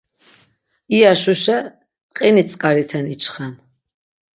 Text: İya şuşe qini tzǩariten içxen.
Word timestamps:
İya 0.95 1.13
şuşe 1.21 1.57
qini 2.15 2.43
tzǩariten 2.47 3.05
içxen. 3.13 3.53